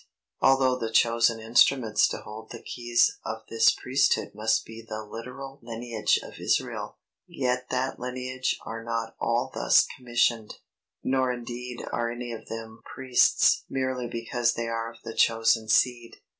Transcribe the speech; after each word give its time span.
Although 0.41 0.79
the 0.79 0.91
chosen 0.91 1.39
instruments 1.39 2.07
to 2.07 2.17
hold 2.21 2.49
the 2.49 2.63
keys 2.63 3.19
of 3.23 3.43
this 3.51 3.69
Priesthood 3.69 4.31
must 4.33 4.65
be 4.65 4.81
the 4.83 5.03
literal 5.03 5.59
lineage 5.61 6.17
of 6.23 6.39
Israel, 6.39 6.97
yet 7.27 7.69
that 7.69 7.99
lineage 7.99 8.57
are 8.65 8.83
not 8.83 9.13
all 9.19 9.51
thus 9.53 9.85
commissioned, 9.95 10.55
nor 11.03 11.31
indeed 11.31 11.83
are 11.93 12.09
any 12.09 12.31
of 12.31 12.47
them 12.47 12.81
Priests 12.83 13.63
merely 13.69 14.07
because 14.07 14.55
they 14.55 14.67
are 14.67 14.91
of 14.91 14.97
the 15.03 15.13
chosen 15.13 15.67
seed. 15.69 16.15